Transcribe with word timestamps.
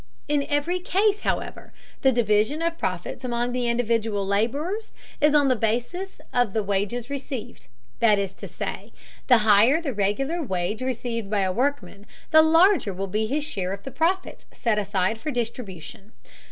In 0.27 0.47
every 0.49 0.79
case, 0.79 1.19
however, 1.19 1.73
the 2.01 2.11
division 2.11 2.63
of 2.63 2.79
profits 2.79 3.23
among 3.23 3.51
the 3.51 3.67
individual 3.69 4.25
laborers 4.25 4.95
is 5.21 5.35
on 5.35 5.47
the 5.47 5.55
basis 5.55 6.19
of 6.33 6.53
the 6.53 6.63
wages 6.63 7.11
received, 7.11 7.67
that 7.99 8.17
is 8.17 8.33
to 8.33 8.47
say, 8.47 8.93
the 9.27 9.37
higher 9.45 9.79
the 9.79 9.93
regular 9.93 10.41
wage 10.41 10.81
received 10.81 11.29
by 11.29 11.41
a 11.41 11.53
workman, 11.53 12.07
the 12.31 12.41
larger 12.41 12.95
will 12.95 13.05
be 13.05 13.27
his 13.27 13.43
share 13.43 13.73
of 13.73 13.83
the 13.83 13.91
profits 13.91 14.47
set 14.51 14.79
aside 14.79 15.21
for 15.21 15.29
distribution. 15.29 16.13